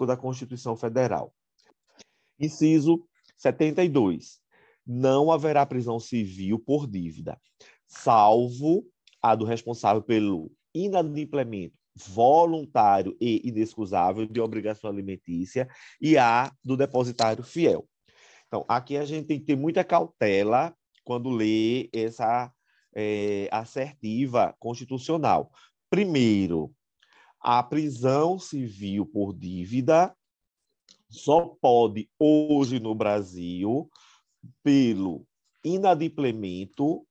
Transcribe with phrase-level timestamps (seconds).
[0.00, 1.34] 5 da Constituição Federal.
[2.38, 3.04] Inciso
[3.36, 4.40] 72.
[4.86, 7.38] Não haverá prisão civil por dívida,
[7.86, 8.84] salvo
[9.22, 15.68] a do responsável pelo inadimplemento voluntário e inexcusável de obrigação alimentícia
[16.00, 17.86] e a do depositário fiel.
[18.46, 20.74] Então, aqui a gente tem que ter muita cautela
[21.04, 22.50] quando lê essa
[22.94, 25.52] é, assertiva constitucional.
[25.90, 26.74] Primeiro,
[27.40, 30.14] a prisão civil por dívida
[31.08, 33.90] só pode, hoje no Brasil,
[34.62, 35.26] pelo
[35.64, 37.04] inadimplemento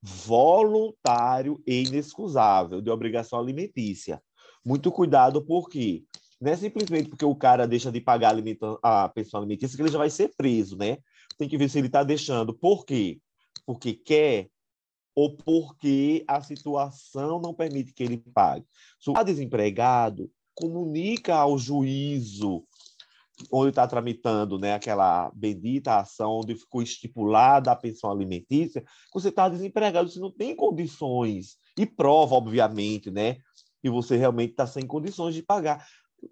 [0.00, 4.22] voluntário e inexcusável de obrigação alimentícia.
[4.64, 6.04] Muito cuidado, porque
[6.40, 8.34] não é simplesmente porque o cara deixa de pagar
[8.82, 10.98] a pensão alimentícia que ele já vai ser preso, né?
[11.38, 12.54] Tem que ver se ele está deixando.
[12.54, 13.20] Por quê?
[13.64, 14.48] Porque quer
[15.14, 18.66] ou porque a situação não permite que ele pague.
[19.00, 22.64] Se está desempregado, comunica ao juízo
[23.50, 29.48] onde está tramitando né, aquela bendita ação onde ficou estipulada a pensão alimentícia, você está
[29.48, 33.38] desempregado, você não tem condições, e prova, obviamente, né,
[33.80, 35.84] que você realmente está sem condições de pagar.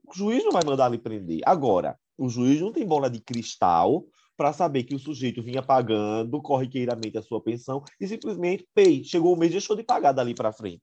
[0.07, 1.41] O juiz não vai mandar lhe prender.
[1.45, 4.05] Agora, o juiz não tem bola de cristal
[4.41, 9.35] para saber que o sujeito vinha pagando corriqueiramente a sua pensão e simplesmente, pei, chegou
[9.35, 10.81] o mês e deixou de pagar dali para frente.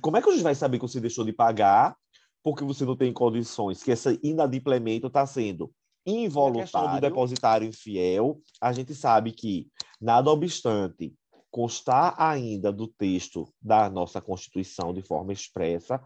[0.00, 1.96] Como é que o juiz vai saber que você deixou de pagar
[2.42, 5.70] porque você não tem condições, que esse inadimplemento está sendo
[6.04, 9.68] involuntário do depositário infiel, a gente sabe que,
[10.00, 11.14] nada obstante
[11.52, 16.02] constar ainda do texto da nossa Constituição de forma expressa,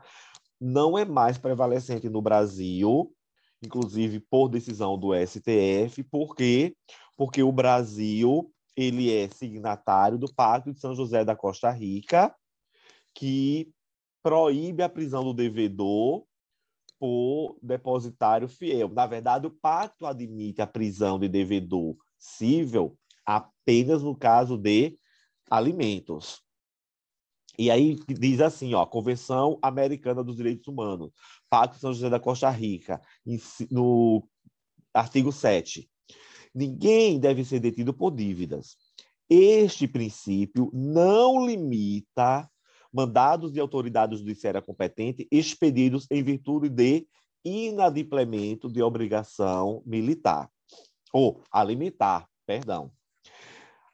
[0.61, 3.11] não é mais prevalecente no Brasil,
[3.63, 6.75] inclusive por decisão do STF, por quê?
[7.17, 12.35] Porque o Brasil ele é signatário do Pacto de São José da Costa Rica,
[13.15, 13.71] que
[14.23, 16.25] proíbe a prisão do devedor
[16.99, 18.89] por depositário fiel.
[18.89, 22.97] Na verdade, o pacto admite a prisão de devedor cível
[23.27, 24.97] apenas no caso de
[25.51, 26.43] alimentos.
[27.59, 31.13] E aí diz assim, ó, Convenção Americana dos Direitos Humanos,
[31.51, 33.01] Pacto São José da Costa Rica,
[33.71, 34.27] no
[34.95, 35.89] artigo 7.
[36.55, 38.77] Ninguém deve ser detido por dívidas.
[39.29, 42.49] Este princípio não limita
[42.93, 47.07] mandados de autoridade judiciária competente expedidos em virtude de
[47.45, 50.49] inadimplemento de obrigação militar,
[51.13, 52.93] ou alimentar, perdão.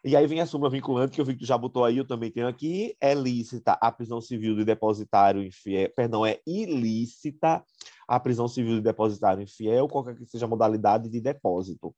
[0.04, 2.06] E aí vem a súmula vinculante, que eu vi que tu já botou aí, eu
[2.06, 7.64] também tenho aqui, é lícita a prisão civil de depositário infiel, perdão, é ilícita
[8.06, 11.94] a prisão civil de depositário infiel, qualquer que seja a modalidade de depósito.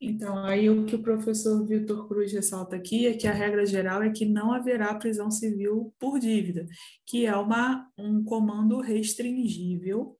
[0.00, 4.02] Então, aí o que o professor Vitor Cruz ressalta aqui é que a regra geral
[4.02, 6.66] é que não haverá prisão civil por dívida,
[7.06, 10.18] que é uma, um comando restringível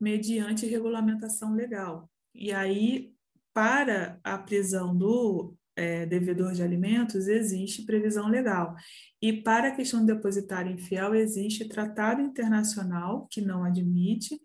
[0.00, 2.10] mediante regulamentação legal.
[2.34, 3.15] E aí,
[3.56, 8.76] para a prisão do é, devedor de alimentos, existe previsão legal.
[9.22, 14.38] E para a questão do depositário infiel, existe tratado internacional que não admite,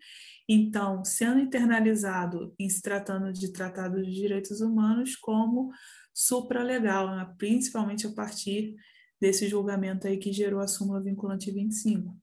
[0.48, 5.70] então, sendo internalizado em se tratando de tratado de direitos humanos como
[6.14, 7.34] supralegal, né?
[7.36, 8.74] principalmente a partir
[9.20, 12.16] desse julgamento aí que gerou a súmula vinculante 25.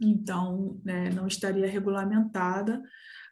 [0.00, 2.80] Então, né, não estaria regulamentada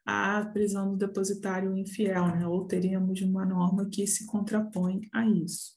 [0.04, 2.46] a prisão do depositário infiel, né?
[2.46, 5.74] ou teríamos uma norma que se contrapõe a isso.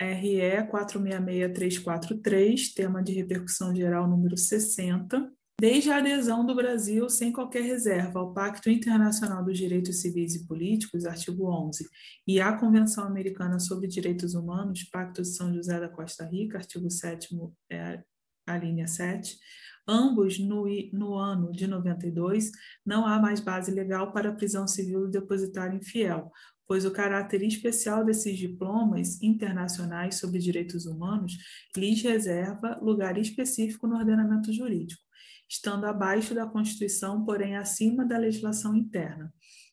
[0.00, 7.62] RE 466343, tema de repercussão geral número 60, Desde a adesão do Brasil, sem qualquer
[7.62, 11.88] reserva, ao Pacto Internacional dos Direitos Civis e Políticos, artigo 11,
[12.26, 16.90] e à Convenção Americana sobre Direitos Humanos, Pacto de São José da Costa Rica, artigo
[16.90, 17.28] 7,
[17.70, 18.02] é,
[18.44, 19.38] a linha 7,
[19.86, 22.50] ambos no, no ano de 92,
[22.84, 26.30] não há mais base legal para a prisão civil do depositário infiel,
[26.66, 31.36] pois o caráter especial desses diplomas internacionais sobre direitos humanos
[31.76, 35.02] lhes reserva lugar específico no ordenamento jurídico
[35.52, 39.32] estando abaixo da Constituição, porém acima da legislação interna.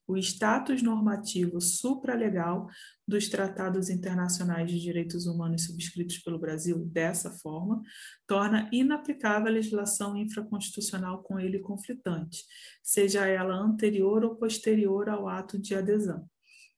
[0.09, 2.67] O status normativo supralegal
[3.07, 7.79] dos tratados internacionais de direitos humanos subscritos pelo Brasil dessa forma
[8.25, 12.43] torna inaplicável a legislação infraconstitucional com ele conflitante,
[12.81, 16.27] seja ela anterior ou posterior ao ato de adesão.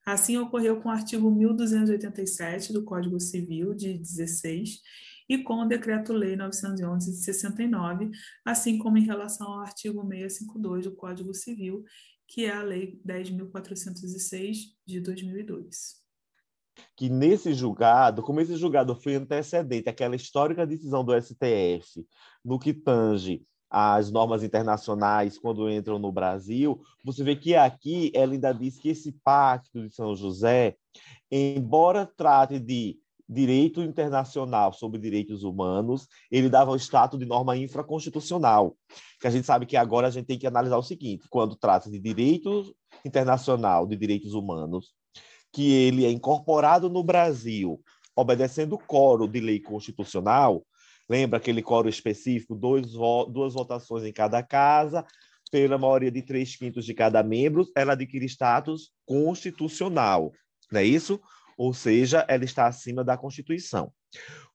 [0.04, 4.82] Assim ocorreu com o artigo 1287 do Código Civil de 16
[5.26, 8.10] e com o Decreto-Lei 911 de 69,
[8.44, 11.82] assim como em relação ao artigo 652 do Código Civil,
[12.32, 16.00] que é a Lei 10.406 de 2002.
[16.96, 22.06] Que nesse julgado, como esse julgado foi antecedente àquela histórica decisão do STF,
[22.42, 28.32] no que tange as normas internacionais quando entram no Brasil, você vê que aqui ela
[28.32, 30.76] ainda diz que esse pacto de São José,
[31.30, 32.98] embora trate de
[33.32, 38.76] direito internacional sobre direitos humanos, ele dava o status de norma infraconstitucional.
[39.20, 41.90] Que a gente sabe que agora a gente tem que analisar o seguinte: quando trata
[41.90, 42.74] de direito
[43.04, 44.92] internacional de direitos humanos,
[45.52, 47.80] que ele é incorporado no Brasil,
[48.14, 50.64] obedecendo o coro de lei constitucional,
[51.08, 55.04] lembra aquele coro específico, dois, duas votações em cada casa,
[55.50, 60.32] pela maioria de três quintos de cada membro, ela adquire status constitucional,
[60.70, 61.20] não é isso?
[61.62, 63.92] Ou seja, ela está acima da Constituição.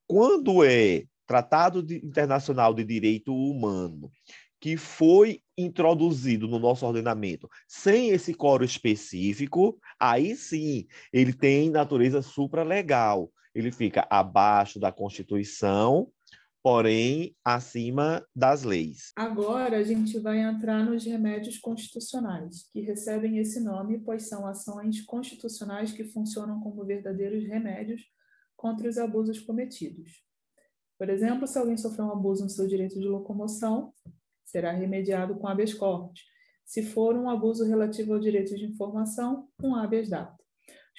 [0.06, 4.12] Quando é Tratado de, Internacional de Direito Humano,
[4.60, 12.22] que foi introduzido no nosso ordenamento sem esse coro específico, aí sim ele tem natureza
[12.22, 13.32] supralegal.
[13.56, 16.12] Ele fica abaixo da Constituição
[16.68, 19.14] porém acima das leis.
[19.16, 25.02] Agora a gente vai entrar nos remédios constitucionais, que recebem esse nome pois são ações
[25.06, 28.02] constitucionais que funcionam como verdadeiros remédios
[28.58, 30.12] contra os abusos cometidos.
[31.00, 33.94] Por exemplo, se alguém sofreu um abuso no seu direito de locomoção,
[34.44, 36.20] será remediado com habeas corpus.
[36.66, 40.36] Se for um abuso relativo ao direito de informação, um habeas data.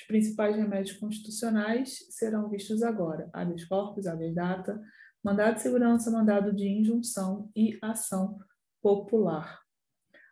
[0.00, 4.80] Os principais remédios constitucionais serão vistos agora: habeas corpus, habeas data,
[5.22, 8.38] mandado de segurança, mandado de injunção e ação
[8.80, 9.60] popular.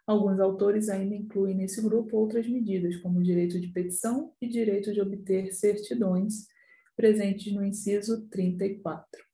[0.06, 5.00] Alguns autores ainda incluem nesse grupo outras medidas, como direito de petição e direito de
[5.00, 6.46] obter certidões,
[6.94, 9.26] presentes no inciso 34.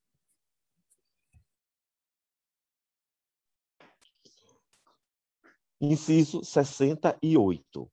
[5.79, 7.91] Inciso 68.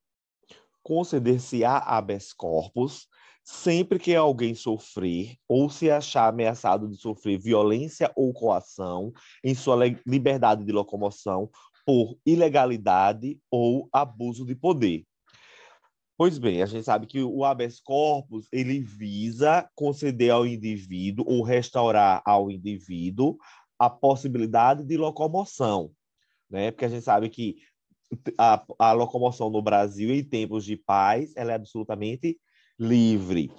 [0.82, 3.09] Conceder-se-á habeas corpus
[3.50, 9.12] sempre que alguém sofrer ou se achar ameaçado de sofrer violência ou coação
[9.44, 9.76] em sua
[10.06, 11.50] liberdade de locomoção
[11.84, 15.04] por ilegalidade ou abuso de poder.
[16.16, 21.42] Pois bem, a gente sabe que o habeas corpus ele visa conceder ao indivíduo ou
[21.42, 23.36] restaurar ao indivíduo
[23.80, 25.92] a possibilidade de locomoção,
[26.48, 26.70] né?
[26.70, 27.56] Porque a gente sabe que
[28.38, 32.38] a, a locomoção no Brasil em tempos de paz ela é absolutamente
[32.80, 33.52] livre.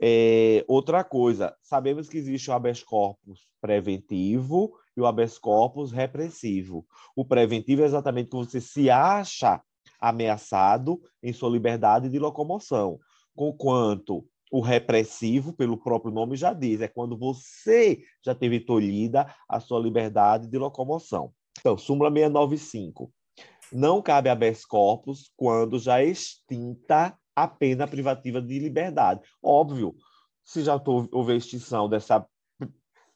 [0.00, 6.86] É, outra coisa, sabemos que existe o habeas corpus preventivo e o habeas corpus repressivo.
[7.16, 9.60] O preventivo é exatamente quando você se acha
[10.00, 12.98] ameaçado em sua liberdade de locomoção,
[13.34, 19.58] conquanto o repressivo, pelo próprio nome já diz, é quando você já teve tolhida a
[19.58, 21.32] sua liberdade de locomoção.
[21.58, 23.10] Então, súmula 695.
[23.72, 29.20] Não cabe habeas corpus quando já extinta a pena privativa de liberdade.
[29.42, 29.94] Óbvio,
[30.42, 32.26] se já houve extinção dessa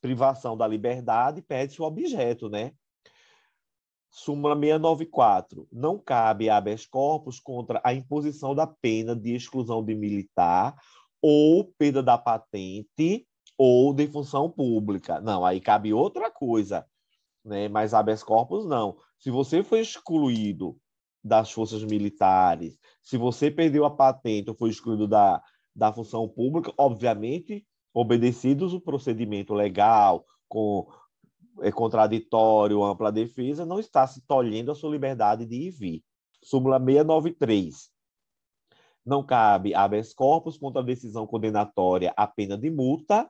[0.00, 2.72] privação da liberdade, pede-se o objeto, né?
[4.10, 5.68] Súmula 694.
[5.70, 10.74] Não cabe habeas corpus contra a imposição da pena de exclusão de militar
[11.20, 13.26] ou perda da patente
[13.56, 15.20] ou de função pública.
[15.20, 16.86] Não, aí cabe outra coisa,
[17.44, 17.68] né?
[17.68, 18.96] Mas habeas corpus não.
[19.18, 20.78] Se você foi excluído
[21.22, 25.42] das forças militares, se você perdeu a patente ou foi excluído da,
[25.74, 30.86] da função pública, obviamente, obedecidos o procedimento legal, com
[31.60, 36.04] é, contraditório, ampla defesa, não está se tolhendo a sua liberdade de ir e vir.
[36.42, 37.90] Súmula 693.
[39.04, 43.28] Não cabe habeas corpus contra a decisão condenatória a pena de multa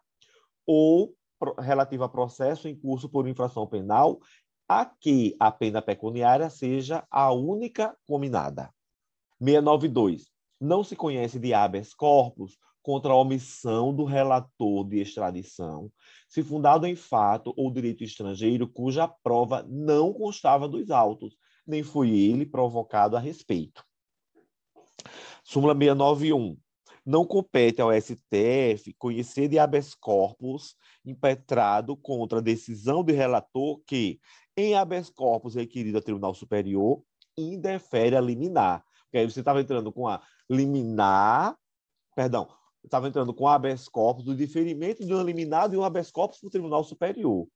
[0.67, 1.15] ou
[1.61, 4.19] relativa a processo em curso por infração penal
[4.69, 8.73] a que a pena pecuniária seja a única combinada.
[9.41, 10.31] 692.
[10.61, 15.91] Não se conhece de habeas corpus contra a omissão do relator de extradição,
[16.29, 22.11] se fundado em fato ou direito estrangeiro cuja prova não constava dos autos, nem foi
[22.11, 23.85] ele provocado a respeito.
[25.45, 26.57] Súmula 691
[27.09, 34.21] não compete ao STF conhecer de habeas corpus impetrado contra a decisão de relator que,
[34.55, 37.03] em habeas corpus requerido ao Tribunal Superior,
[37.35, 38.85] indefere a liminar.
[39.05, 41.57] Porque aí você estava entrando com a liminar,
[42.15, 42.47] perdão,
[42.85, 46.49] estava entrando com habeas corpus do diferimento de um liminar e um habeas corpus para
[46.49, 47.49] o Tribunal Superior.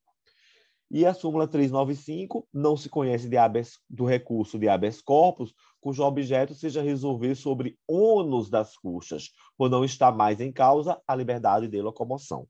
[0.94, 6.02] E a súmula 395 não se conhece de habeas, do recurso de habeas corpus, cujo
[6.02, 11.66] objeto seja resolver sobre ônus das custas, por não estar mais em causa a liberdade
[11.66, 12.46] de locomoção.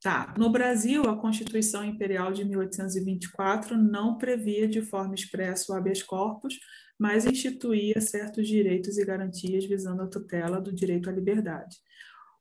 [0.00, 0.34] Tá.
[0.38, 6.58] No Brasil, a Constituição Imperial de 1824 não previa de forma expressa o habeas corpus,
[6.98, 11.76] mas instituía certos direitos e garantias visando a tutela do direito à liberdade.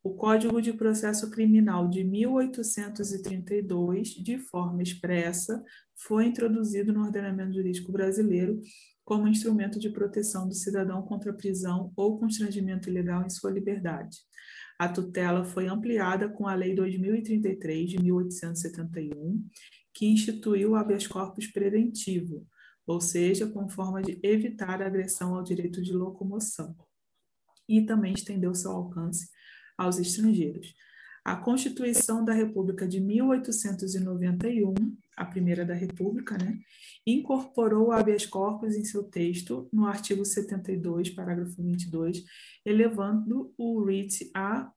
[0.06, 5.64] O Código de Processo Criminal de 1832, de forma expressa,
[5.96, 8.62] foi introduzido no ordenamento jurídico brasileiro
[9.04, 14.20] como instrumento de proteção do cidadão contra prisão ou constrangimento ilegal em sua liberdade.
[14.78, 19.44] A tutela foi ampliada com a Lei 2033 de 1871,
[19.92, 22.46] que instituiu o habeas corpus preventivo,
[22.86, 26.76] ou seja, com forma de evitar a agressão ao direito de locomoção,
[27.68, 29.34] e também estendeu seu alcance
[29.78, 30.74] aos estrangeiros.
[31.26, 34.76] A Constituição da República de 1891,
[35.18, 36.60] a primeira da República, né,
[37.06, 42.24] incorporou o habeas corpus em seu texto no artigo 72, parágrafo 22,
[42.64, 44.72] elevando o RIT à,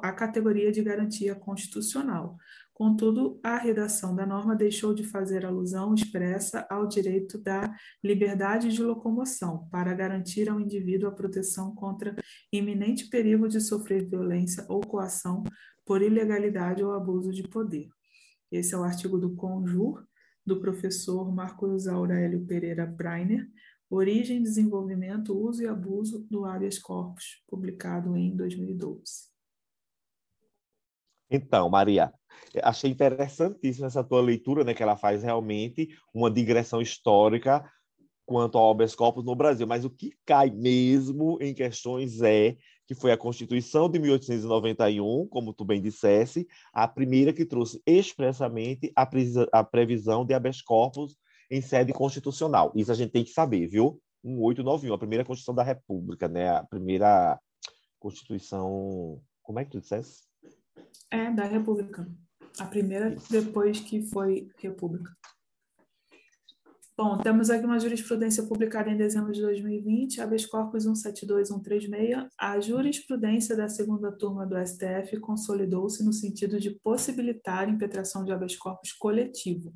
[0.00, 2.38] à categoria de garantia constitucional.
[2.74, 8.82] Contudo, a redação da norma deixou de fazer alusão expressa ao direito da liberdade de
[8.82, 12.16] locomoção, para garantir ao indivíduo a proteção contra
[12.50, 15.44] iminente perigo de sofrer violência ou coação
[15.84, 17.88] por ilegalidade ou abuso de poder.
[18.50, 20.04] Esse é o artigo do Conjur,
[20.44, 23.48] do professor Marcos Aurélio Pereira Breiner,
[23.88, 29.31] Origem, Desenvolvimento, Uso e Abuso do Habeas Corpus, publicado em 2012.
[31.32, 32.12] Então, Maria,
[32.62, 37.64] achei interessantíssima essa tua leitura, né, que ela faz realmente uma digressão histórica
[38.26, 42.94] quanto ao habeas corpus no Brasil, mas o que cai mesmo em questões é que
[42.94, 49.08] foi a Constituição de 1891, como tu bem dissesse, a primeira que trouxe expressamente a,
[49.52, 51.16] a previsão de habeas corpus
[51.50, 52.72] em sede constitucional.
[52.74, 54.00] Isso a gente tem que saber, viu?
[54.22, 56.50] 1891, a primeira Constituição da República, né?
[56.50, 57.40] A primeira
[57.98, 60.31] Constituição, como é que tu dissesse?
[61.10, 62.08] É, da República.
[62.58, 65.10] A primeira depois que foi República.
[66.94, 72.28] Bom, temos aqui uma jurisprudência publicada em dezembro de 2020, habeas corpus 172136.
[72.38, 78.30] A jurisprudência da segunda turma do STF consolidou-se no sentido de possibilitar a impetração de
[78.30, 79.74] habeas corpus coletivo,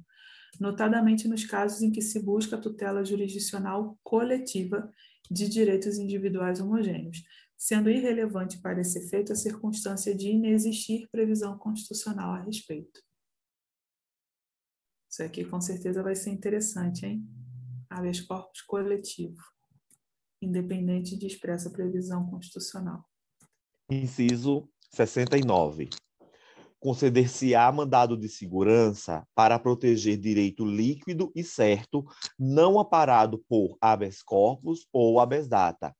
[0.61, 4.93] notadamente nos casos em que se busca tutela jurisdicional coletiva
[5.31, 7.23] de direitos individuais homogêneos,
[7.57, 13.01] sendo irrelevante para esse efeito a circunstância de inexistir previsão constitucional a respeito.
[15.11, 17.27] Isso aqui com certeza vai ser interessante, hein?
[17.89, 19.41] Habeas corpus coletivo,
[20.43, 23.05] independente de expressa previsão constitucional.
[23.89, 25.89] Inciso 69.
[26.79, 32.05] Conceder-se-á mandado de segurança para proteger direito líquido e certo,
[32.39, 35.97] não aparado por habeas corpus ou habeas data,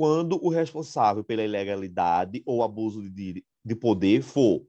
[0.00, 4.64] quando o responsável pela ilegalidade ou abuso de, de poder for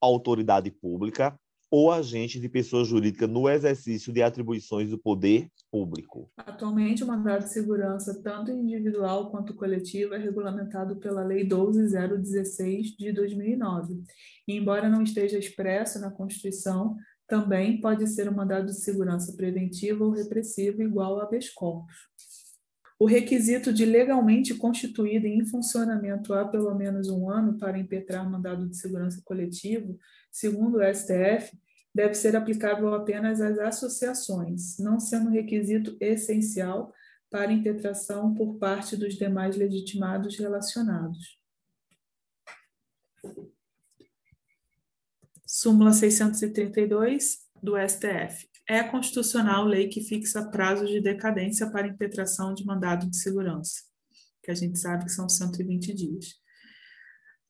[0.00, 1.38] autoridade pública
[1.70, 6.28] ou agente de pessoa jurídica no exercício de atribuições do poder público.
[6.36, 13.12] Atualmente, o mandado de segurança, tanto individual quanto coletivo, é regulamentado pela Lei 12016 de
[13.12, 14.02] 2009.
[14.48, 16.96] E, embora não esteja expresso na Constituição,
[17.28, 22.10] também pode ser um mandado de segurança preventivo ou repressivo igual a habeas corpus.
[23.02, 28.30] O requisito de legalmente constituído e em funcionamento há pelo menos um ano para impetrar
[28.30, 29.98] mandado de segurança coletivo,
[30.30, 31.50] segundo o STF,
[31.92, 36.94] deve ser aplicável apenas às associações, não sendo requisito essencial
[37.28, 41.40] para impetração por parte dos demais legitimados relacionados.
[45.44, 48.51] Súmula 632 do STF.
[48.68, 53.82] É constitucional lei que fixa prazos de decadência para impetração de mandado de segurança,
[54.42, 56.40] que a gente sabe que são 120 dias.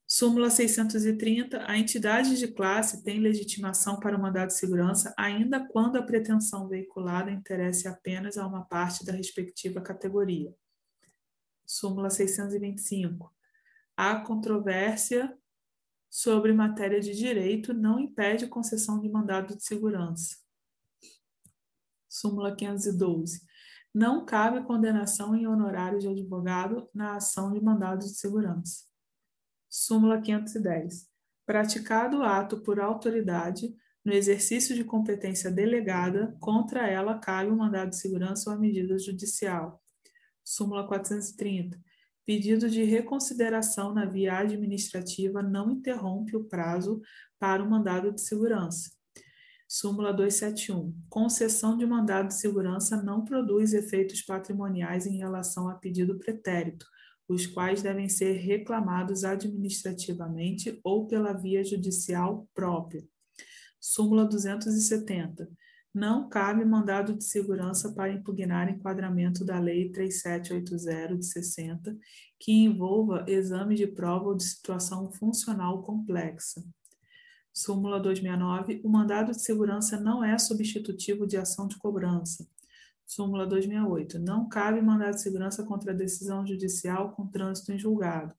[0.08, 1.64] Súmula 630.
[1.70, 6.66] A entidade de classe tem legitimação para o mandado de segurança, ainda quando a pretensão
[6.66, 10.52] veiculada interesse apenas a uma parte da respectiva categoria.
[11.66, 13.34] Súmula 625.
[13.96, 15.34] A controvérsia
[16.10, 20.42] sobre matéria de direito não impede concessão de mandado de segurança
[22.12, 23.40] súmula 512.
[23.94, 28.84] Não cabe condenação em honorários de advogado na ação de mandado de segurança.
[29.68, 31.08] Súmula 510.
[31.46, 37.90] Praticado o ato por autoridade, no exercício de competência delegada, contra ela cabe o mandado
[37.90, 39.82] de segurança ou a medida judicial.
[40.44, 41.80] Súmula 430.
[42.26, 47.00] Pedido de reconsideração na via administrativa não interrompe o prazo
[47.38, 48.90] para o mandado de segurança.
[49.74, 50.94] Súmula 271.
[51.08, 56.84] Concessão de mandado de segurança não produz efeitos patrimoniais em relação a pedido pretérito,
[57.26, 63.02] os quais devem ser reclamados administrativamente ou pela via judicial própria.
[63.80, 65.48] Súmula 270.
[65.94, 71.96] não cabe mandado de segurança para impugnar enquadramento da Lei 3780 de 60,
[72.38, 76.62] que envolva exame de prova ou de situação funcional complexa.
[77.52, 78.80] Súmula 269.
[78.84, 82.46] O mandado de segurança não é substitutivo de ação de cobrança.
[83.04, 84.18] Súmula 268.
[84.18, 88.34] Não cabe mandado de segurança contra decisão judicial com trânsito em julgado.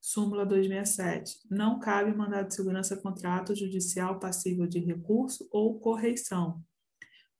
[0.00, 1.40] Súmula 267.
[1.50, 6.62] Não cabe mandado de segurança contra ato judicial passível de recurso ou correição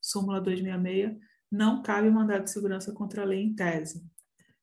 [0.07, 1.19] súmula 266,
[1.51, 4.05] não cabe mandado de segurança contra a lei em tese.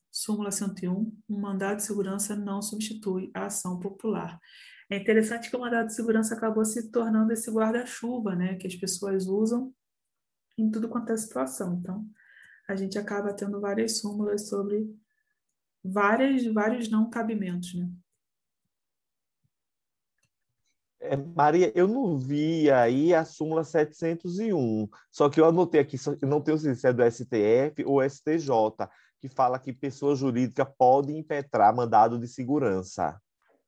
[0.09, 4.39] Súmula 101, um mandado de segurança não substitui a ação popular.
[4.93, 8.75] É interessante que o mandado de segurança acabou se tornando esse guarda-chuva, né, que as
[8.75, 9.73] pessoas usam
[10.55, 11.73] em tudo quanto é situação.
[11.73, 12.07] Então,
[12.67, 14.95] a gente acaba tendo várias súmulas sobre
[15.83, 17.89] várias, vários não cabimentos, né?
[20.99, 26.39] É, Maria, eu não vi aí a súmula 701, só que eu anotei aqui, não
[26.39, 28.47] tenho certeza se é do STF ou STJ,
[29.19, 33.19] que fala que pessoa jurídica pode impetrar mandado de segurança.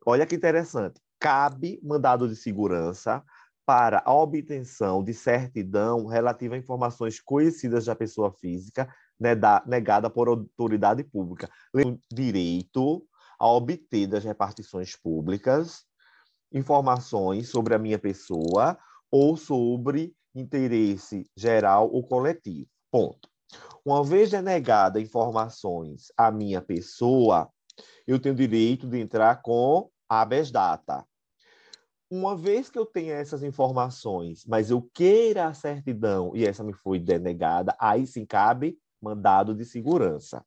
[0.06, 1.02] Olha que interessante.
[1.20, 3.24] Cabe mandado de segurança
[3.66, 8.88] para a obtenção de certidão relativa a informações conhecidas da pessoa física
[9.20, 11.50] né, da, negada por autoridade pública.
[12.12, 13.08] Direito
[13.40, 15.86] a obter das repartições públicas
[16.54, 18.78] informações sobre a minha pessoa
[19.12, 22.68] ou sobre interesse geral ou coletivo.
[22.92, 23.30] Ponto.
[23.86, 27.50] Uma vez denegada informações à minha pessoa,
[28.08, 31.06] eu tenho direito de entrar com habeas data.
[32.10, 36.74] Uma vez que eu tenha essas informações, mas eu queira a certidão e essa me
[36.74, 40.46] foi denegada, aí sim cabe mandado de segurança.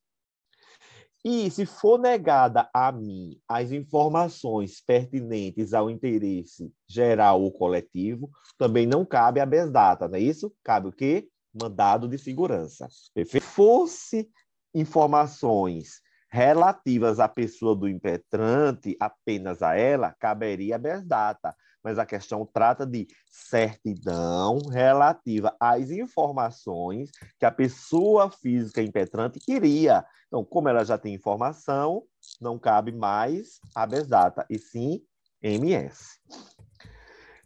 [1.24, 8.86] E se for negada a mim as informações pertinentes ao interesse geral ou coletivo, também
[8.86, 10.54] não cabe a data, não é isso?
[10.62, 11.28] Cabe o quê?
[11.52, 12.88] Mandado de segurança.
[13.12, 13.44] Perfeito?
[13.44, 14.30] Fosse
[14.72, 22.44] informações relativas à pessoa do impetrante, apenas a ela, caberia a data mas a questão
[22.44, 30.04] trata de certidão relativa às informações que a pessoa física impetrante queria.
[30.26, 32.02] Então, como ela já tem informação,
[32.40, 35.02] não cabe mais habeas data, e sim
[35.42, 36.18] MS.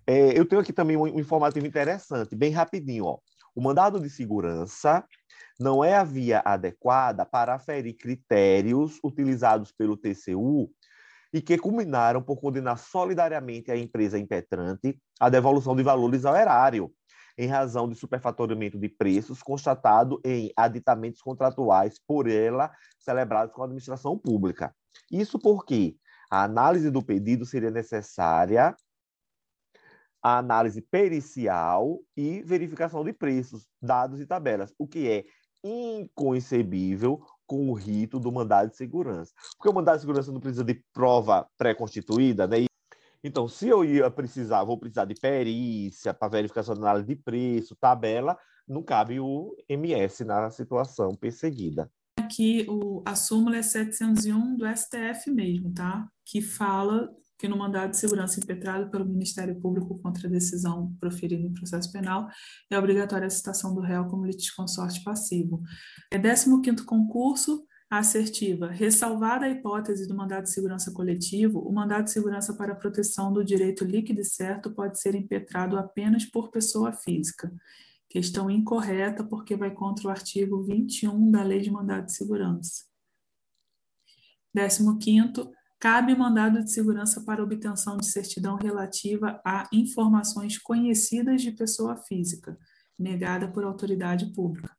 [0.07, 3.05] É, eu tenho aqui também um informativo interessante, bem rapidinho.
[3.05, 3.19] Ó.
[3.55, 5.05] O mandado de segurança
[5.59, 10.71] não é a via adequada para aferir critérios utilizados pelo TCU
[11.33, 16.93] e que culminaram por condenar solidariamente a empresa impetrante à devolução de valores ao erário,
[17.39, 23.65] em razão de superfaturamento de preços constatado em aditamentos contratuais por ela celebrados com a
[23.65, 24.75] administração pública.
[25.11, 25.97] Isso porque
[26.31, 28.77] a análise do pedido seria necessária
[30.23, 35.25] a análise pericial e verificação de preços, dados e tabelas, o que é
[35.65, 39.33] inconcebível com o rito do mandado de segurança.
[39.57, 42.67] Porque o mandado de segurança não precisa de prova pré-constituída, né?
[43.25, 47.77] Então, se eu ia precisar, vou precisar de perícia para verificação de análise de preço,
[47.77, 51.91] tabela, não cabe o MS na situação perseguida.
[52.19, 56.09] Aqui o, a súmula é 701 do STF mesmo, tá?
[56.25, 57.09] Que fala
[57.43, 61.91] que no mandado de segurança impetrado pelo Ministério Público contra a decisão proferida em processo
[61.91, 62.29] penal
[62.71, 65.61] é obrigatória a citação do réu como litisconsorte passivo.
[66.09, 68.69] É 15º concurso, assertiva.
[68.69, 73.33] Ressalvada a hipótese do mandado de segurança coletivo, o mandado de segurança para a proteção
[73.33, 77.53] do direito líquido e certo pode ser impetrado apenas por pessoa física.
[78.09, 82.85] Questão incorreta, porque vai contra o artigo 21 da Lei de Mandado de Segurança.
[84.57, 85.51] 15º,
[85.83, 92.57] cabe mandado de segurança para obtenção de certidão relativa a informações conhecidas de pessoa física,
[92.97, 94.71] negada por autoridade pública.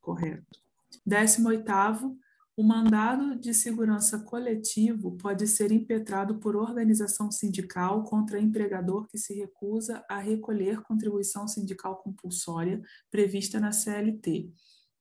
[0.00, 0.58] Correto.
[1.06, 2.16] 18º,
[2.56, 9.34] o mandado de segurança coletivo pode ser impetrado por organização sindical contra empregador que se
[9.34, 12.80] recusa a recolher contribuição sindical compulsória
[13.10, 14.50] prevista na CLT.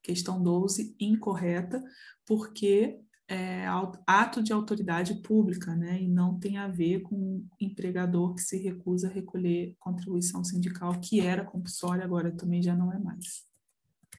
[0.03, 1.81] Questão 12, incorreta,
[2.25, 3.65] porque é,
[4.05, 9.07] ato de autoridade pública, né, e não tem a ver com empregador que se recusa
[9.07, 13.46] a recolher contribuição sindical, que era compulsória, agora também já não é mais.